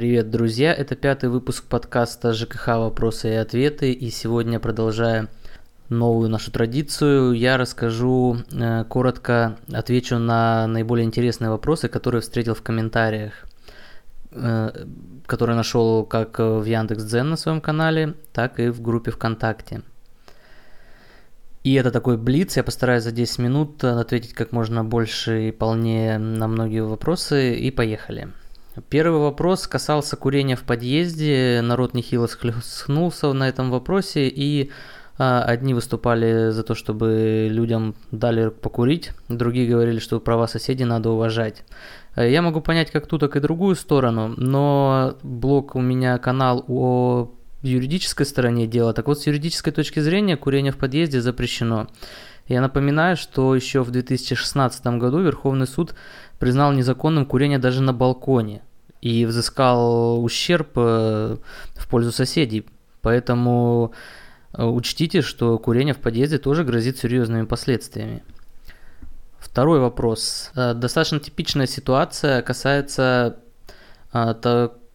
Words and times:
Привет, 0.00 0.30
друзья! 0.30 0.72
Это 0.72 0.96
пятый 0.96 1.28
выпуск 1.28 1.64
подкаста 1.64 2.32
ЖКХ 2.32 2.68
«Вопросы 2.68 3.28
и 3.28 3.34
ответы», 3.34 3.92
и 3.92 4.08
сегодня, 4.08 4.58
продолжая 4.58 5.28
новую 5.90 6.30
нашу 6.30 6.50
традицию, 6.50 7.34
я 7.34 7.58
расскажу, 7.58 8.38
э, 8.50 8.84
коротко 8.84 9.58
отвечу 9.70 10.16
на 10.16 10.66
наиболее 10.66 11.04
интересные 11.04 11.50
вопросы, 11.50 11.88
которые 11.88 12.22
встретил 12.22 12.54
в 12.54 12.62
комментариях, 12.62 13.44
э, 14.30 14.86
которые 15.26 15.54
нашел 15.54 16.06
как 16.06 16.38
в 16.38 16.64
Яндекс.Дзен 16.64 17.28
на 17.28 17.36
своем 17.36 17.60
канале, 17.60 18.14
так 18.32 18.58
и 18.58 18.70
в 18.70 18.80
группе 18.80 19.10
ВКонтакте. 19.10 19.82
И 21.62 21.74
это 21.74 21.90
такой 21.90 22.16
блиц, 22.16 22.56
я 22.56 22.64
постараюсь 22.64 23.04
за 23.04 23.12
10 23.12 23.38
минут 23.38 23.84
ответить 23.84 24.32
как 24.32 24.52
можно 24.52 24.82
больше 24.82 25.48
и 25.48 25.52
полнее 25.52 26.16
на 26.16 26.48
многие 26.48 26.82
вопросы, 26.82 27.54
и 27.54 27.70
поехали. 27.70 28.30
Первый 28.88 29.20
вопрос 29.20 29.66
касался 29.66 30.16
курения 30.16 30.56
в 30.56 30.62
подъезде. 30.62 31.60
Народ 31.62 31.94
нехило 31.94 32.26
схлестнулся 32.26 33.32
на 33.32 33.48
этом 33.48 33.70
вопросе, 33.70 34.28
и 34.28 34.70
а, 35.18 35.42
одни 35.42 35.74
выступали 35.74 36.50
за 36.50 36.62
то, 36.62 36.74
чтобы 36.74 37.48
людям 37.50 37.94
дали 38.10 38.48
покурить, 38.48 39.10
другие 39.28 39.68
говорили, 39.68 39.98
что 39.98 40.20
права 40.20 40.46
соседей 40.46 40.84
надо 40.84 41.10
уважать. 41.10 41.64
Э, 42.16 42.30
я 42.30 42.40
могу 42.40 42.60
понять 42.62 42.90
как 42.90 43.06
ту, 43.06 43.18
так 43.18 43.36
и 43.36 43.40
другую 43.40 43.76
сторону, 43.76 44.32
но 44.36 45.16
блог 45.22 45.74
у 45.74 45.80
меня 45.80 46.16
канал 46.18 46.64
о 46.68 47.34
юридической 47.62 48.24
стороне 48.24 48.66
дела. 48.66 48.94
Так 48.94 49.08
вот, 49.08 49.20
с 49.20 49.26
юридической 49.26 49.72
точки 49.72 50.00
зрения 50.00 50.36
курение 50.36 50.72
в 50.72 50.78
подъезде 50.78 51.20
запрещено. 51.20 51.88
Я 52.48 52.60
напоминаю, 52.60 53.16
что 53.16 53.54
еще 53.54 53.82
в 53.82 53.90
2016 53.90 54.86
году 54.98 55.20
Верховный 55.20 55.66
суд 55.66 55.94
признал 56.40 56.72
незаконным 56.72 57.26
курение 57.26 57.58
даже 57.58 57.82
на 57.82 57.92
балконе 57.92 58.62
и 59.02 59.26
взыскал 59.26 60.24
ущерб 60.24 60.70
э, 60.74 61.36
в 61.74 61.88
пользу 61.88 62.10
соседей. 62.10 62.66
Поэтому 63.02 63.92
э, 64.54 64.64
учтите, 64.64 65.20
что 65.20 65.58
курение 65.58 65.94
в 65.94 65.98
подъезде 65.98 66.38
тоже 66.38 66.64
грозит 66.64 66.98
серьезными 66.98 67.44
последствиями. 67.44 68.24
Второй 69.38 69.80
вопрос. 69.80 70.50
Э, 70.56 70.72
достаточно 70.74 71.20
типичная 71.20 71.66
ситуация 71.66 72.42
касается 72.42 73.38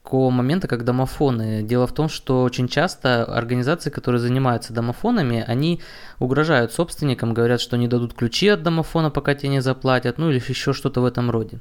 такого 0.06 0.30
момента, 0.30 0.68
как 0.68 0.84
домофоны. 0.84 1.64
Дело 1.64 1.88
в 1.88 1.92
том, 1.92 2.10
что 2.10 2.44
очень 2.44 2.68
часто 2.68 3.26
организации, 3.26 3.90
которые 3.90 4.22
занимаются 4.22 4.72
домофонами, 4.72 5.44
они 5.48 5.82
угрожают 6.20 6.72
собственникам, 6.72 7.34
говорят, 7.34 7.60
что 7.60 7.76
не 7.76 7.88
дадут 7.88 8.14
ключи 8.14 8.48
от 8.50 8.62
домофона, 8.62 9.10
пока 9.10 9.34
те 9.34 9.48
не 9.48 9.62
заплатят, 9.62 10.20
ну 10.20 10.30
или 10.30 10.42
еще 10.48 10.74
что-то 10.74 11.02
в 11.02 11.06
этом 11.06 11.32
роде. 11.32 11.60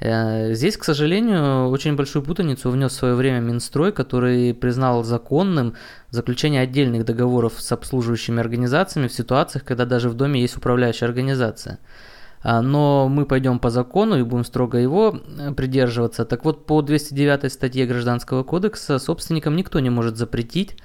Э, 0.00 0.54
здесь, 0.54 0.78
к 0.78 0.84
сожалению, 0.84 1.68
очень 1.68 1.96
большую 1.96 2.22
путаницу 2.22 2.70
внес 2.70 2.92
в 2.92 2.94
свое 2.94 3.14
время 3.14 3.40
Минстрой, 3.40 3.92
который 3.92 4.54
признал 4.54 5.04
законным 5.04 5.74
заключение 6.10 6.62
отдельных 6.62 7.04
договоров 7.04 7.54
с 7.58 7.72
обслуживающими 7.72 8.40
организациями 8.40 9.08
в 9.08 9.12
ситуациях, 9.12 9.64
когда 9.64 9.84
даже 9.84 10.08
в 10.08 10.14
доме 10.14 10.40
есть 10.40 10.56
управляющая 10.56 11.08
организация. 11.08 11.78
А, 12.42 12.62
но 12.62 13.08
мы 13.08 13.26
пойдем 13.26 13.58
по 13.58 13.70
закону 13.70 14.18
и 14.18 14.22
будем 14.22 14.44
строго 14.44 14.78
его 14.78 15.18
э, 15.38 15.52
придерживаться. 15.52 16.24
Так 16.24 16.44
вот, 16.44 16.66
по 16.66 16.82
209 16.82 17.52
статье 17.52 17.86
Гражданского 17.86 18.44
кодекса 18.44 18.98
собственникам 18.98 19.56
никто 19.56 19.80
не 19.80 19.90
может 19.90 20.16
запретить 20.16 20.76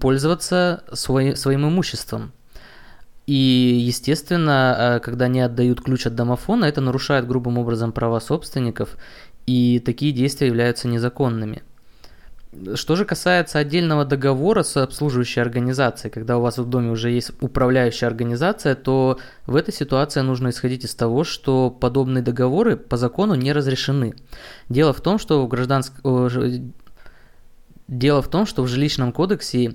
пользоваться 0.00 0.84
свой, 0.92 1.36
своим 1.36 1.66
имуществом. 1.66 2.32
И, 3.26 3.82
естественно, 3.86 4.76
э, 4.78 5.00
когда 5.00 5.26
они 5.26 5.40
отдают 5.40 5.80
ключ 5.80 6.06
от 6.06 6.14
домофона, 6.14 6.64
это 6.64 6.80
нарушает 6.80 7.26
грубым 7.26 7.58
образом 7.58 7.92
права 7.92 8.20
собственников, 8.20 8.96
и 9.46 9.80
такие 9.80 10.12
действия 10.12 10.48
являются 10.48 10.88
незаконными. 10.88 11.62
Что 12.74 12.96
же 12.96 13.04
касается 13.04 13.60
отдельного 13.60 14.04
договора 14.04 14.64
с 14.64 14.76
обслуживающей 14.76 15.40
организацией, 15.40 16.10
когда 16.10 16.36
у 16.36 16.40
вас 16.40 16.58
в 16.58 16.68
доме 16.68 16.90
уже 16.90 17.10
есть 17.10 17.30
управляющая 17.40 18.08
организация, 18.08 18.74
то 18.74 19.20
в 19.46 19.54
этой 19.54 19.72
ситуации 19.72 20.20
нужно 20.20 20.50
исходить 20.50 20.84
из 20.84 20.94
того, 20.96 21.22
что 21.22 21.70
подобные 21.70 22.22
договоры 22.22 22.76
по 22.76 22.96
закону 22.96 23.36
не 23.36 23.52
разрешены. 23.52 24.14
Дело 24.68 24.92
в 24.92 25.00
том, 25.00 25.18
что 25.18 25.44
в 25.44 25.48
гражданском 25.48 26.28
Дело 27.86 28.22
в 28.22 28.28
том, 28.28 28.46
что 28.46 28.62
в 28.62 28.68
жилищном 28.68 29.12
кодексе 29.12 29.74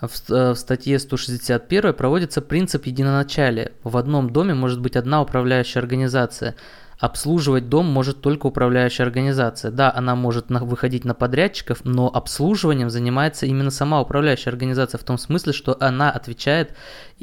в 0.00 0.54
статье 0.54 0.98
161 0.98 1.94
проводится 1.94 2.40
принцип 2.40 2.86
единоначалия. 2.86 3.72
В 3.84 3.96
одном 3.96 4.30
доме 4.30 4.54
может 4.54 4.80
быть 4.80 4.96
одна 4.96 5.22
управляющая 5.22 5.80
организация– 5.80 6.54
обслуживать 7.02 7.68
дом 7.68 7.86
может 7.86 8.20
только 8.20 8.46
управляющая 8.46 9.04
организация. 9.04 9.72
Да, 9.72 9.92
она 9.92 10.14
может 10.14 10.50
на, 10.50 10.60
выходить 10.60 11.04
на 11.04 11.14
подрядчиков, 11.14 11.80
но 11.82 12.08
обслуживанием 12.08 12.90
занимается 12.90 13.44
именно 13.44 13.72
сама 13.72 14.00
управляющая 14.00 14.52
организация 14.52 14.98
в 14.98 15.02
том 15.02 15.18
смысле, 15.18 15.52
что 15.52 15.76
она 15.80 16.12
отвечает 16.12 16.76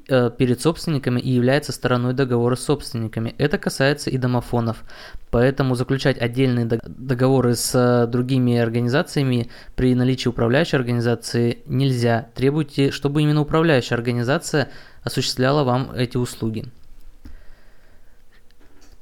э, 0.09 0.31
перед 0.37 0.59
собственниками 0.59 1.21
и 1.21 1.29
является 1.31 1.71
стороной 1.71 2.13
договора 2.13 2.57
с 2.57 2.65
собственниками. 2.65 3.33
Это 3.37 3.57
касается 3.57 4.09
и 4.09 4.17
домофонов. 4.17 4.83
Поэтому 5.31 5.75
заключать 5.75 6.17
отдельные 6.17 6.65
договоры 6.65 7.55
с 7.55 7.71
э, 7.73 8.05
другими 8.05 8.57
организациями 8.57 9.49
при 9.77 9.95
наличии 9.95 10.27
управляющей 10.27 10.77
организации 10.77 11.59
нельзя. 11.67 12.27
Требуйте, 12.35 12.91
чтобы 12.91 13.21
именно 13.21 13.39
управляющая 13.39 13.95
организация 13.95 14.67
осуществляла 15.03 15.63
вам 15.63 15.91
эти 15.95 16.17
услуги. 16.17 16.65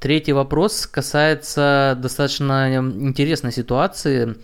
Третий 0.00 0.32
вопрос 0.32 0.86
касается 0.86 1.98
достаточно 2.00 2.76
интересной 2.76 3.50
ситуации. 3.50 4.36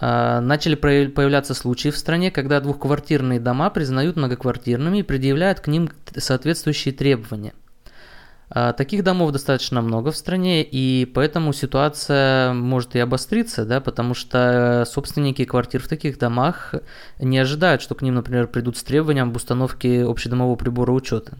А, 0.00 0.40
начали 0.40 0.74
появляться 0.74 1.54
случаи 1.54 1.88
в 1.88 1.96
стране, 1.96 2.30
когда 2.30 2.60
двухквартирные 2.60 3.40
дома 3.40 3.70
признают 3.70 4.16
многоквартирными 4.16 4.98
и 4.98 5.02
предъявляют 5.02 5.60
к 5.60 5.68
ним 5.68 5.88
соответствующие 6.14 6.92
требования. 6.92 7.54
А, 8.50 8.74
таких 8.74 9.02
домов 9.02 9.32
достаточно 9.32 9.80
много 9.80 10.12
в 10.12 10.16
стране, 10.16 10.62
и 10.62 11.06
поэтому 11.06 11.54
ситуация 11.54 12.52
может 12.52 12.94
и 12.96 12.98
обостриться, 12.98 13.64
да, 13.64 13.80
потому 13.80 14.12
что 14.12 14.84
собственники 14.86 15.46
квартир 15.46 15.82
в 15.82 15.88
таких 15.88 16.18
домах 16.18 16.74
не 17.18 17.38
ожидают, 17.38 17.80
что 17.80 17.94
к 17.94 18.02
ним, 18.02 18.14
например, 18.14 18.46
придут 18.46 18.76
с 18.76 18.82
требованием 18.82 19.30
об 19.30 19.36
установке 19.36 20.04
общедомового 20.04 20.56
прибора 20.56 20.92
учета. 20.92 21.38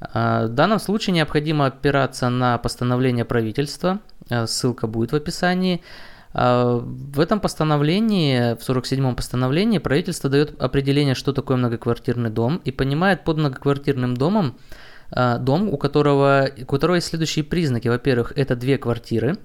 А, 0.00 0.46
в 0.46 0.50
данном 0.50 0.78
случае 0.78 1.14
необходимо 1.14 1.66
опираться 1.66 2.28
на 2.28 2.58
постановление 2.58 3.24
правительства, 3.24 4.00
а, 4.28 4.46
ссылка 4.46 4.86
будет 4.86 5.12
в 5.12 5.16
описании. 5.16 5.82
А, 6.32 6.78
в 6.78 7.20
этом 7.20 7.40
постановлении, 7.40 8.54
в 8.54 8.68
47-м 8.68 9.14
постановлении, 9.14 9.78
правительство 9.78 10.30
дает 10.30 10.60
определение, 10.60 11.14
что 11.14 11.32
такое 11.32 11.56
многоквартирный 11.56 12.30
дом, 12.30 12.60
и 12.64 12.70
понимает 12.70 13.24
под 13.24 13.38
многоквартирным 13.38 14.16
домом 14.16 14.56
дом, 15.40 15.68
у 15.68 15.76
которого, 15.76 16.48
у 16.56 16.64
которого 16.66 16.94
есть 16.94 17.08
следующие 17.08 17.44
признаки. 17.44 17.88
Во-первых, 17.88 18.32
это 18.36 18.54
две 18.54 18.78
квартиры, 18.78 19.38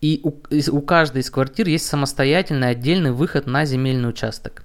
и 0.00 0.22
у, 0.22 0.32
у 0.70 0.80
каждой 0.80 1.20
из 1.20 1.30
квартир 1.30 1.68
есть 1.68 1.86
самостоятельный 1.86 2.70
отдельный 2.70 3.12
выход 3.12 3.46
на 3.46 3.66
земельный 3.66 4.08
участок. 4.08 4.62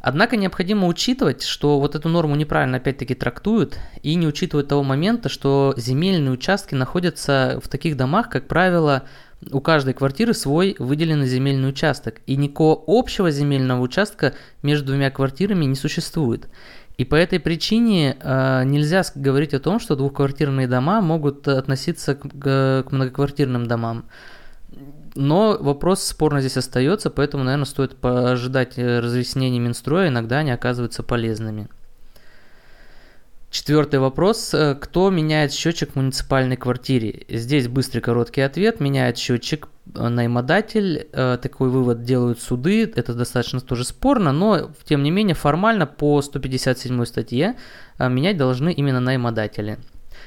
Однако 0.00 0.36
необходимо 0.36 0.86
учитывать, 0.86 1.42
что 1.42 1.80
вот 1.80 1.94
эту 1.94 2.08
норму 2.08 2.36
неправильно 2.36 2.76
опять-таки 2.76 3.14
трактуют 3.14 3.78
и 4.02 4.14
не 4.14 4.26
учитывают 4.26 4.68
того 4.68 4.82
момента, 4.82 5.28
что 5.28 5.74
земельные 5.76 6.32
участки 6.32 6.74
находятся 6.74 7.60
в 7.62 7.68
таких 7.68 7.96
домах, 7.96 8.28
как 8.28 8.46
правило, 8.46 9.04
у 9.50 9.60
каждой 9.60 9.94
квартиры 9.94 10.32
свой 10.34 10.76
выделенный 10.78 11.26
земельный 11.26 11.68
участок, 11.68 12.20
и 12.26 12.36
никакого 12.36 12.82
общего 12.86 13.30
земельного 13.30 13.80
участка 13.80 14.34
между 14.62 14.88
двумя 14.88 15.10
квартирами 15.10 15.64
не 15.64 15.74
существует. 15.74 16.48
И 16.96 17.04
по 17.04 17.14
этой 17.14 17.38
причине 17.40 18.16
э, 18.18 18.62
нельзя 18.64 19.02
говорить 19.14 19.52
о 19.52 19.60
том, 19.60 19.78
что 19.78 19.96
двухквартирные 19.96 20.66
дома 20.66 21.02
могут 21.02 21.46
относиться 21.46 22.14
к, 22.14 22.84
к 22.84 22.86
многоквартирным 22.90 23.66
домам. 23.66 24.06
Но 25.16 25.56
вопрос 25.58 26.02
спорно 26.02 26.40
здесь 26.40 26.58
остается, 26.58 27.10
поэтому, 27.10 27.42
наверное, 27.42 27.64
стоит 27.64 27.96
ожидать 28.04 28.74
э, 28.76 29.00
разъяснений 29.00 29.58
Минстроя, 29.58 30.08
иногда 30.08 30.38
они 30.38 30.50
оказываются 30.50 31.02
полезными. 31.02 31.68
Четвертый 33.50 33.98
вопрос. 33.98 34.52
Э, 34.52 34.74
кто 34.74 35.08
меняет 35.08 35.54
счетчик 35.54 35.92
в 35.92 35.96
муниципальной 35.96 36.56
квартире? 36.56 37.24
Здесь 37.30 37.66
быстрый 37.66 38.00
короткий 38.00 38.42
ответ. 38.42 38.78
Меняет 38.78 39.16
счетчик 39.16 39.68
э, 39.94 40.08
наимодатель. 40.08 41.08
Такой 41.12 41.70
вывод 41.70 42.02
делают 42.04 42.40
суды. 42.40 42.92
Это 42.94 43.14
достаточно 43.14 43.60
тоже 43.60 43.84
спорно, 43.84 44.32
но 44.32 44.70
тем 44.84 45.02
не 45.02 45.10
менее 45.10 45.34
формально 45.34 45.86
по 45.86 46.20
157 46.20 47.04
статье 47.06 47.56
менять 47.98 48.36
должны 48.36 48.70
именно 48.70 49.00
наимодатели. 49.00 49.78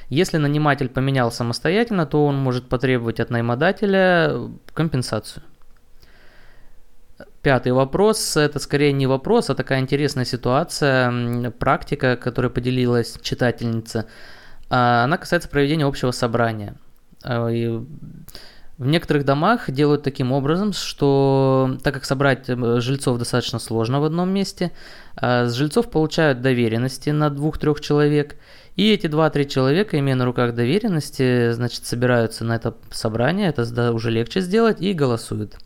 Если 0.08 0.38
наниматель 0.38 0.90
поменял 0.90 1.32
самостоятельно, 1.32 2.06
то 2.06 2.26
он 2.26 2.38
может 2.38 2.70
потребовать 2.70 3.20
от 3.20 3.30
наймодателя 3.30 4.50
компенсацию. 4.74 5.44
Пятый 7.42 7.72
вопрос, 7.72 8.36
это 8.36 8.60
скорее 8.60 8.92
не 8.92 9.08
вопрос, 9.08 9.50
а 9.50 9.56
такая 9.56 9.80
интересная 9.80 10.26
ситуация, 10.26 11.52
практика, 11.52 12.18
которой 12.18 12.50
поделилась 12.50 13.18
читательница. 13.22 14.08
А, 14.70 15.06
она 15.06 15.18
касается 15.18 15.48
проведения 15.48 15.86
общего 15.86 16.12
собрания. 16.12 16.76
В 18.80 18.86
некоторых 18.86 19.26
домах 19.26 19.70
делают 19.70 20.04
таким 20.04 20.32
образом, 20.32 20.72
что 20.72 21.78
так 21.84 21.94
как 21.94 22.06
собрать 22.06 22.46
э, 22.48 22.80
жильцов 22.80 23.20
достаточно 23.20 23.60
сложно 23.60 24.00
в 24.00 24.06
одном 24.06 24.30
месте, 24.30 24.72
с 25.22 25.52
жильцов 25.52 25.92
получают 25.92 26.42
доверенности 26.42 27.10
на 27.10 27.30
двух-трех 27.30 27.82
человек, 27.82 28.38
и 28.78 28.94
эти 28.94 29.08
два-три 29.08 29.50
человека, 29.50 30.00
имея 30.00 30.16
на 30.16 30.24
руках 30.24 30.56
доверенности, 30.56 31.52
значит, 31.52 31.86
собираются 31.86 32.46
на 32.46 32.56
это 32.56 32.74
собрание, 32.90 33.50
это 33.50 33.92
уже 33.92 34.12
легче 34.12 34.40
сделать, 34.40 34.80
и 34.80 34.94
голосуют. 34.94 35.58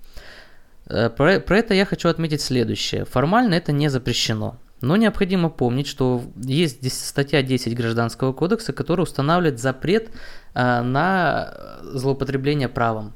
Про, 0.86 1.40
про 1.40 1.58
это 1.58 1.76
я 1.76 1.86
хочу 1.86 2.10
отметить 2.10 2.42
следующее. 2.42 3.06
Формально 3.06 3.54
это 3.54 3.72
не 3.72 3.90
запрещено. 3.90 4.58
Но 4.84 4.98
необходимо 4.98 5.50
помнить, 5.50 5.88
что 5.88 6.24
есть 6.36 6.92
статья 6.92 7.42
10 7.42 7.74
Гражданского 7.74 8.34
кодекса, 8.34 8.74
которая 8.74 9.06
устанавливает 9.06 9.58
запрет 9.58 10.10
э, 10.54 10.82
на 10.82 11.80
злоупотребление 11.84 12.68
правом. 12.68 13.16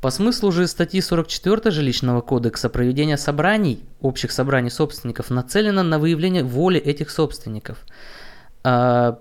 По 0.00 0.10
смыслу 0.10 0.52
же 0.52 0.68
статьи 0.68 1.00
44 1.00 1.72
Жилищного 1.72 2.20
кодекса 2.20 2.68
проведение 2.68 3.16
собраний, 3.16 3.82
общих 4.00 4.30
собраний 4.30 4.70
собственников, 4.70 5.30
нацелено 5.30 5.82
на 5.82 5.98
выявление 5.98 6.44
воли 6.44 6.78
этих 6.78 7.10
собственников. 7.10 7.78
Э, 8.62 9.14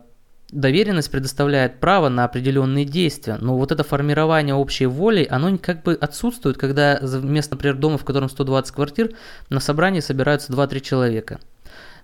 доверенность 0.51 1.09
предоставляет 1.09 1.79
право 1.79 2.07
на 2.07 2.25
определенные 2.25 2.85
действия, 2.85 3.39
но 3.41 3.57
вот 3.57 3.71
это 3.71 3.83
формирование 3.83 4.53
общей 4.53 4.85
воли, 4.85 5.27
оно 5.27 5.57
как 5.57 5.81
бы 5.81 5.95
отсутствует, 5.99 6.55
когда 6.55 6.99
вместо, 7.01 7.55
например, 7.55 7.77
дома, 7.77 7.97
в 7.97 8.05
котором 8.05 8.29
120 8.29 8.75
квартир, 8.75 9.15
на 9.49 9.59
собрании 9.59 10.01
собираются 10.01 10.53
2-3 10.53 10.79
человека– 10.79 11.39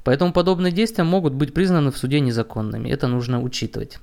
Поэтому 0.04 0.34
подобные 0.34 0.72
действия 0.72 1.04
могут 1.04 1.34
быть 1.34 1.54
признаны 1.54 1.92
в 1.92 1.98
суде 1.98 2.20
незаконными. 2.20 2.90
Это 2.90 3.08
нужно 3.08 3.42
учитывать. 3.42 4.00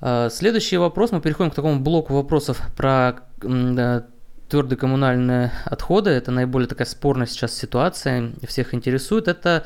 А, 0.00 0.30
следующий 0.30 0.76
вопрос. 0.76 1.12
Мы 1.12 1.20
переходим 1.20 1.50
к 1.50 1.54
такому 1.54 1.80
блоку 1.80 2.14
вопросов 2.14 2.60
про 2.76 3.20
твердые 3.40 4.78
коммунальные 4.78 5.52
отходы. 5.64 6.10
Это 6.10 6.30
наиболее 6.30 6.68
такая 6.68 6.86
спорная 6.86 7.26
сейчас 7.26 7.54
ситуация. 7.54 8.32
Всех 8.46 8.74
интересует. 8.74 9.28
Это 9.28 9.64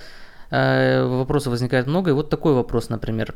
а, 0.51 1.07
вопросов 1.07 1.53
возникает 1.53 1.87
много. 1.87 2.11
И 2.11 2.15
вот 2.15 2.31
такой 2.31 2.55
вопрос, 2.55 2.89
например, 2.89 3.35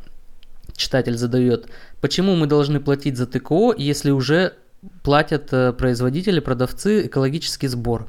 читатель 0.74 1.16
задает. 1.16 1.68
Почему 2.00 2.34
мы 2.36 2.46
должны 2.46 2.80
платить 2.80 3.16
за 3.16 3.26
ТКО, 3.26 3.74
если 3.76 4.10
уже 4.10 4.54
платят 5.02 5.52
э, 5.52 5.72
производители, 5.72 6.40
продавцы 6.40 7.06
экологический 7.06 7.66
сбор? 7.66 8.08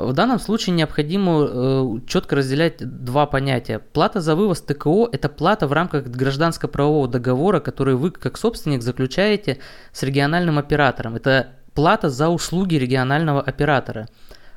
В 0.00 0.12
данном 0.12 0.38
случае 0.38 0.74
необходимо 0.74 1.46
э, 1.48 1.98
четко 2.06 2.36
разделять 2.36 2.78
два 2.78 3.26
понятия. 3.26 3.78
Плата 3.78 4.20
за 4.20 4.34
вывоз 4.34 4.60
ТКО– 4.62 5.08
это 5.12 5.28
плата 5.28 5.66
в 5.66 5.72
рамках 5.72 6.06
гражданско-правового 6.06 7.06
договора, 7.08 7.60
который 7.60 7.94
вы 7.94 8.10
как 8.10 8.38
собственник 8.38 8.82
заключаете 8.82 9.58
с 9.92 10.02
региональным 10.02 10.58
оператором. 10.58 11.16
Это 11.16 11.48
плата 11.74 12.08
за 12.08 12.28
услуги 12.28 12.76
регионального 12.76 13.42
оператора. 13.42 14.08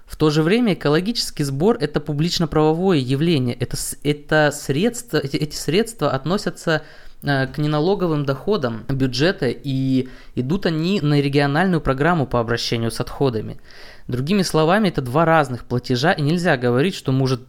В 0.06 0.16
то 0.16 0.30
же 0.30 0.44
время 0.44 0.74
экологический 0.74 1.44
сбор– 1.44 1.78
это 1.80 2.00
публично-правовое 2.00 2.98
явление. 2.98 3.56
Это, 3.56 3.78
это 4.04 4.52
средства, 4.54 5.18
эти, 5.18 5.38
эти 5.38 5.56
средства 5.56 6.12
относятся 6.12 6.84
э, 7.24 7.48
к 7.48 7.58
неналоговым 7.58 8.26
доходам 8.26 8.86
бюджета 8.90 9.48
и 9.48 10.08
идут 10.36 10.66
они 10.66 11.02
на 11.02 11.20
региональную 11.20 11.82
программу 11.82 12.28
по 12.28 12.40
обращению 12.40 12.92
с 12.92 13.00
отходами. 13.00 13.60
Другими 14.08 14.42
словами, 14.42 14.90
это 14.90 15.02
два 15.02 15.26
разных 15.26 15.64
платежа, 15.64 16.12
и 16.12 16.22
нельзя 16.22 16.58
говорить, 16.58 16.94
что 16.96 17.12
может, 17.12 17.42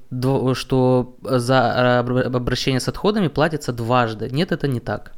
что 0.55 1.17
за 1.23 1.99
обращение 1.99 2.81
с 2.81 2.89
отходами 2.89 3.29
платится 3.29 3.73
дважды. 3.73 4.31
Нет, 4.31 4.53
это 4.53 4.69
не 4.69 4.81
так. 4.81 5.13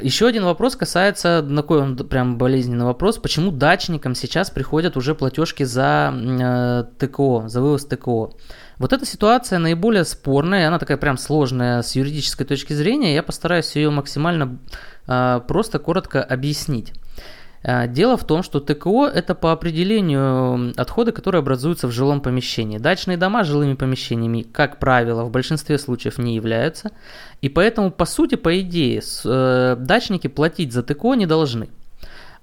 Еще 0.00 0.26
один 0.26 0.44
вопрос 0.44 0.74
касается, 0.74 1.46
такой 1.54 1.80
он 1.80 1.96
прям 1.96 2.36
болезненный 2.36 2.84
вопрос, 2.84 3.18
почему 3.18 3.52
дачникам 3.52 4.16
сейчас 4.16 4.50
приходят 4.50 4.96
уже 4.96 5.14
платежки 5.14 5.62
за 5.62 6.12
э, 6.12 6.84
ТКО, 6.98 7.44
за 7.46 7.60
вывоз 7.60 7.84
ТКО. 7.86 8.32
Вот 8.78 8.92
эта 8.92 9.06
ситуация 9.06 9.60
наиболее 9.60 10.04
спорная, 10.04 10.66
она 10.66 10.80
такая 10.80 10.96
прям 10.96 11.16
сложная 11.16 11.82
с 11.82 11.94
юридической 11.94 12.44
точки 12.44 12.72
зрения, 12.72 13.14
я 13.14 13.22
постараюсь 13.22 13.76
ее 13.76 13.90
максимально 13.90 14.58
э, 15.06 15.40
просто, 15.46 15.78
коротко 15.78 16.24
объяснить. 16.24 16.92
А, 17.66 17.86
дело 17.86 18.18
в 18.18 18.24
том, 18.24 18.42
что 18.42 18.60
ТКО– 18.60 19.06
это 19.14 19.34
по 19.34 19.50
определению 19.50 20.74
отходы, 20.76 21.12
которые 21.12 21.38
образуются 21.38 21.88
в 21.88 21.92
жилом 21.92 22.20
помещении. 22.20 22.76
Дачные 22.76 23.16
дома 23.16 23.42
жилыми 23.42 23.72
помещениями, 23.72 24.42
как 24.42 24.78
правило, 24.78 25.24
в 25.24 25.30
большинстве 25.30 25.78
случаев 25.78 26.18
не 26.18 26.36
являются. 26.36 26.90
И 27.40 27.48
поэтому, 27.48 27.90
по 27.90 28.04
сути, 28.04 28.34
по 28.34 28.60
идее, 28.60 29.00
э, 29.24 29.76
дачники 29.78 30.26
платить 30.26 30.74
за 30.74 30.82
ТКО 30.82 31.14
не 31.14 31.24
должны. 31.24 31.70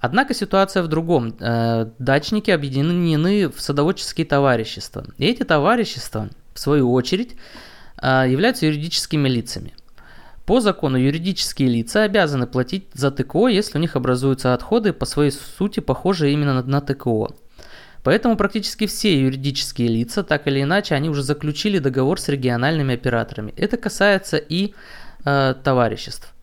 Однако 0.00 0.34
ситуация 0.34 0.82
в 0.82 0.88
другом. 0.88 1.36
Э, 1.38 1.86
дачники 2.00 2.50
объединены 2.50 3.48
в 3.48 3.60
садоводческие 3.60 4.26
товарищества. 4.26 5.04
И 5.18 5.24
эти 5.24 5.44
товарищества, 5.44 6.30
в 6.52 6.58
свою 6.58 6.92
очередь, 6.92 7.36
э, 8.02 8.24
являются 8.28 8.66
юридическими 8.66 9.28
лицами. 9.28 9.72
По 10.46 10.60
закону 10.60 10.96
юридические 10.96 11.68
лица 11.68 12.02
обязаны 12.02 12.46
платить 12.46 12.88
за 12.94 13.10
ТКО, 13.12 13.46
если 13.46 13.78
у 13.78 13.80
них 13.80 13.94
образуются 13.94 14.54
отходы 14.54 14.92
по 14.92 15.06
своей 15.06 15.30
сути 15.30 15.80
похожие 15.80 16.32
именно 16.32 16.62
на, 16.62 16.80
ТКО. 16.80 17.28
Поэтому 18.02 18.36
практически 18.36 18.86
все 18.86 19.20
юридические 19.20 19.86
лица, 19.86 20.24
так 20.24 20.48
или 20.48 20.60
иначе, 20.62 20.96
они 20.96 21.08
уже 21.08 21.22
заключили 21.22 21.78
договор 21.78 22.18
с 22.18 22.28
региональными 22.28 22.94
операторами. 22.94 23.54
Это 23.56 23.76
касается 23.76 24.36
и 24.36 24.74
э, 25.24 25.54
товариществ. 25.62 26.34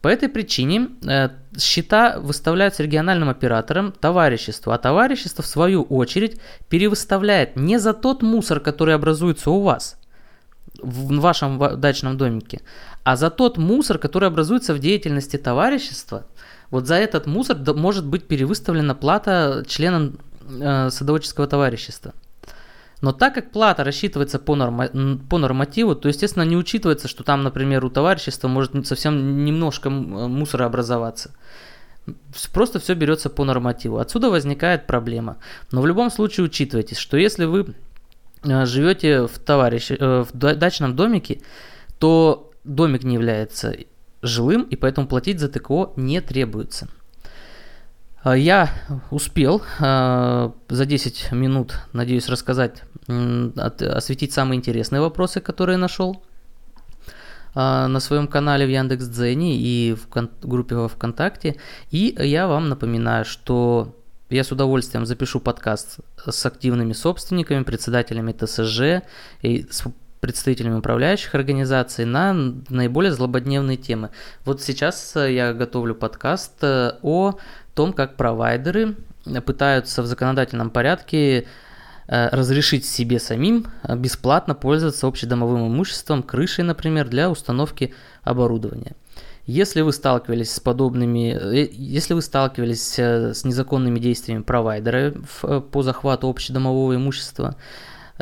По 0.00 0.06
этой 0.06 0.28
причине 0.28 0.90
э, 1.04 1.30
счета 1.58 2.20
выставляются 2.20 2.84
региональным 2.84 3.28
оператором 3.28 3.90
товариществу, 3.90 4.70
а 4.70 4.78
товарищество 4.78 5.42
в 5.42 5.48
свою 5.48 5.82
очередь 5.82 6.40
перевыставляет 6.68 7.56
не 7.56 7.78
за 7.80 7.92
тот 7.92 8.22
мусор, 8.22 8.60
который 8.60 8.94
образуется 8.94 9.50
у 9.50 9.62
вас 9.62 9.99
в 10.82 11.20
вашем 11.20 11.58
дачном 11.80 12.16
домике, 12.16 12.60
а 13.04 13.16
за 13.16 13.30
тот 13.30 13.58
мусор, 13.58 13.98
который 13.98 14.28
образуется 14.28 14.74
в 14.74 14.78
деятельности 14.78 15.36
товарищества, 15.36 16.26
вот 16.70 16.86
за 16.86 16.94
этот 16.94 17.26
мусор 17.26 17.56
может 17.74 18.06
быть 18.06 18.26
перевыставлена 18.28 18.94
плата 18.94 19.64
членам 19.66 20.18
э, 20.48 20.90
садоводческого 20.90 21.46
товарищества. 21.46 22.14
Но 23.00 23.12
так 23.12 23.34
как 23.34 23.50
плата 23.50 23.82
рассчитывается 23.82 24.38
по, 24.38 24.54
норма, 24.56 24.88
по 25.28 25.38
нормативу, 25.38 25.94
то, 25.94 26.08
естественно, 26.08 26.42
не 26.42 26.56
учитывается, 26.56 27.08
что 27.08 27.24
там, 27.24 27.42
например, 27.42 27.84
у 27.84 27.90
товарищества 27.90 28.48
может 28.48 28.86
совсем 28.86 29.44
немножко 29.44 29.88
мусора 29.88 30.66
образоваться. 30.66 31.30
Просто 32.52 32.78
все 32.78 32.94
берется 32.94 33.30
по 33.30 33.44
нормативу. 33.44 33.98
Отсюда 33.98 34.30
возникает 34.30 34.86
проблема. 34.86 35.38
Но 35.72 35.80
в 35.80 35.86
любом 35.86 36.10
случае 36.10 36.44
учитывайте, 36.44 36.94
что 36.94 37.16
если 37.16 37.44
вы 37.46 37.60
э, 37.60 37.72
живете 38.42 39.26
в, 39.26 39.38
товарищ, 39.38 39.90
э, 39.90 40.24
в 40.24 40.32
дачном 40.32 40.96
домике, 40.96 41.40
то 41.98 42.52
домик 42.64 43.04
не 43.04 43.14
является 43.14 43.74
жилым, 44.22 44.62
и 44.62 44.76
поэтому 44.76 45.06
платить 45.06 45.40
за 45.40 45.48
ТКО 45.48 45.92
не 45.96 46.20
требуется. 46.20 46.88
А, 48.22 48.36
я 48.36 48.70
успел 49.10 49.62
за 49.78 50.52
10 50.68 51.32
минут, 51.32 51.80
надеюсь, 51.92 52.28
рассказать, 52.28 52.82
осветить 53.06 54.32
самые 54.32 54.58
интересные 54.58 55.00
вопросы, 55.00 55.40
которые 55.40 55.78
нашел 55.78 56.22
на 57.54 57.98
своем 57.98 58.28
канале 58.28 58.64
в 58.64 58.68
Яндекс.Дзене 58.68 59.56
и 59.56 59.94
в 59.94 60.08
группе 60.46 60.76
во 60.76 60.86
Вконтакте. 60.86 61.56
И 61.90 62.14
я 62.16 62.46
вам 62.46 62.68
напоминаю, 62.68 63.24
что 63.24 63.96
я 64.30 64.44
с 64.44 64.52
удовольствием 64.52 65.06
запишу 65.06 65.40
подкаст 65.40 65.98
с 66.24 66.46
активными 66.46 66.92
собственниками, 66.92 67.64
председателями 67.64 68.32
ТСЖ 68.32 69.04
и 69.42 69.66
с 69.68 69.84
представителями 70.20 70.76
управляющих 70.76 71.34
организаций 71.34 72.04
на 72.04 72.32
наиболее 72.68 73.12
злободневные 73.12 73.76
темы. 73.76 74.10
Вот 74.44 74.62
сейчас 74.62 75.16
э, 75.16 75.32
я 75.32 75.52
готовлю 75.52 75.94
подкаст 75.94 76.62
э, 76.62 76.92
о 77.02 77.38
том, 77.74 77.92
как 77.92 78.16
провайдеры 78.16 78.96
пытаются 79.44 80.02
в 80.02 80.06
законодательном 80.06 80.70
порядке 80.70 81.46
э, 82.06 82.28
разрешить 82.28 82.84
себе 82.84 83.18
самим 83.18 83.66
бесплатно 83.88 84.54
пользоваться 84.54 85.06
общедомовым 85.06 85.68
имуществом, 85.68 86.22
крышей, 86.22 86.64
например, 86.64 87.08
для 87.08 87.30
установки 87.30 87.94
оборудования. 88.22 88.92
Если 89.46 89.80
вы 89.80 89.92
сталкивались 89.92 90.52
с 90.54 90.60
подобными, 90.60 91.36
если 91.72 92.14
вы 92.14 92.22
сталкивались 92.22 92.98
с 92.98 93.44
незаконными 93.44 93.98
действиями 93.98 94.42
провайдера 94.42 95.14
по 95.72 95.82
захвату 95.82 96.28
общедомового 96.28 96.94
имущества, 96.94 97.56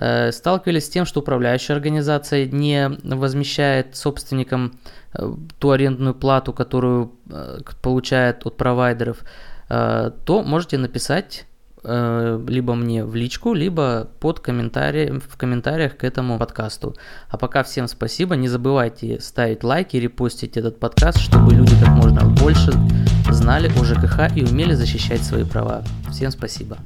Э, 0.01 0.31
сталкивались 0.31 0.87
с 0.87 0.89
тем, 0.89 1.05
что 1.05 1.21
управляющая 1.21 1.75
организация 1.75 2.47
не 2.47 2.89
возмещает 3.03 3.97
собственникам 3.97 4.79
э, 5.13 5.29
ту 5.59 5.71
арендную 5.71 6.15
плату, 6.15 6.53
которую 6.53 7.13
э, 7.29 7.59
получает 7.83 8.47
от 8.47 8.57
провайдеров, 8.57 9.19
то 9.69 10.43
можете 10.47 10.79
написать 10.79 11.45
либо 11.83 12.75
мне 12.75 13.05
в 13.05 13.15
личку, 13.15 13.55
либо 13.55 14.09
под 14.21 14.41
комментарии, 14.41 15.21
в 15.29 15.37
комментариях 15.37 15.97
к 15.97 16.05
этому 16.05 16.39
подкасту. 16.39 16.97
А 17.29 17.37
пока 17.37 17.63
всем 17.63 17.89
спасибо. 17.89 18.37
Не 18.37 18.49
забывайте 18.49 19.21
ставить 19.21 19.65
лайки, 19.65 19.97
репостить 19.97 20.57
этот 20.57 20.81
подкаст, 20.81 21.19
чтобы 21.19 21.55
люди 21.55 21.75
как 21.81 21.91
можно 21.91 22.25
больше 22.25 22.73
знали 23.31 23.71
о 23.79 23.85
ЖКХ 23.85 24.37
и 24.37 24.45
умели 24.45 24.75
защищать 24.75 25.23
свои 25.23 25.45
права. 25.45 25.83
Всем 26.11 26.31
спасибо. 26.31 26.79